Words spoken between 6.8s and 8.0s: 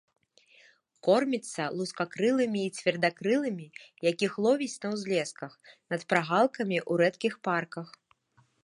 у рэдкіх парках.